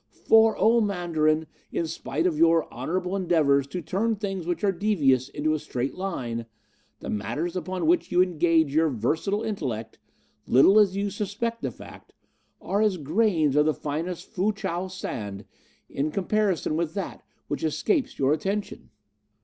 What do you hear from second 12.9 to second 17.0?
grains of the finest Foo chow sand in comparison with